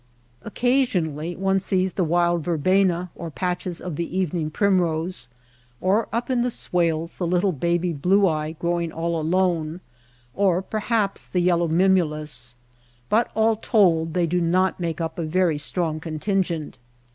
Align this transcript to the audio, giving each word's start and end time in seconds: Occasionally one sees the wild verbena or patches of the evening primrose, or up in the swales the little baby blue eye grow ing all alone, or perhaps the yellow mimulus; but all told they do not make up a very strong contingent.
Occasionally 0.41 1.35
one 1.35 1.59
sees 1.59 1.93
the 1.93 2.03
wild 2.03 2.43
verbena 2.43 3.11
or 3.13 3.29
patches 3.29 3.79
of 3.79 3.97
the 3.97 4.17
evening 4.17 4.49
primrose, 4.49 5.29
or 5.79 6.07
up 6.11 6.31
in 6.31 6.41
the 6.41 6.49
swales 6.49 7.17
the 7.17 7.27
little 7.27 7.51
baby 7.51 7.93
blue 7.93 8.27
eye 8.27 8.53
grow 8.53 8.79
ing 8.81 8.91
all 8.91 9.21
alone, 9.21 9.79
or 10.33 10.59
perhaps 10.63 11.25
the 11.27 11.39
yellow 11.39 11.67
mimulus; 11.67 12.55
but 13.09 13.29
all 13.35 13.55
told 13.55 14.15
they 14.15 14.25
do 14.25 14.41
not 14.41 14.79
make 14.79 14.99
up 14.99 15.19
a 15.19 15.23
very 15.23 15.59
strong 15.59 15.99
contingent. 15.99 16.79